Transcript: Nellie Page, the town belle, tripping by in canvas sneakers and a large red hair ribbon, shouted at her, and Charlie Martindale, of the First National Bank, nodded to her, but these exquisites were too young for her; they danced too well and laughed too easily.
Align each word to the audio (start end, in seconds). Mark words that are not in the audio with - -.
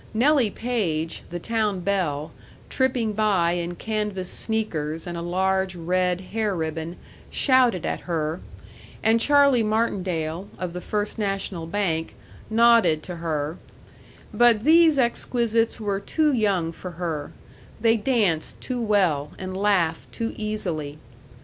Nellie 0.15 0.49
Page, 0.49 1.21
the 1.29 1.37
town 1.37 1.81
belle, 1.81 2.31
tripping 2.71 3.13
by 3.13 3.51
in 3.51 3.75
canvas 3.75 4.31
sneakers 4.31 5.05
and 5.05 5.15
a 5.15 5.21
large 5.21 5.75
red 5.75 6.21
hair 6.21 6.55
ribbon, 6.55 6.95
shouted 7.29 7.85
at 7.85 7.99
her, 8.09 8.39
and 9.03 9.19
Charlie 9.19 9.61
Martindale, 9.61 10.47
of 10.57 10.73
the 10.73 10.81
First 10.81 11.19
National 11.19 11.67
Bank, 11.67 12.15
nodded 12.49 13.03
to 13.03 13.17
her, 13.17 13.59
but 14.33 14.63
these 14.63 14.97
exquisites 14.97 15.79
were 15.79 15.99
too 15.99 16.33
young 16.33 16.71
for 16.71 16.93
her; 16.97 17.31
they 17.79 17.95
danced 17.95 18.59
too 18.59 18.81
well 18.81 19.33
and 19.37 19.55
laughed 19.55 20.11
too 20.11 20.33
easily. 20.35 20.97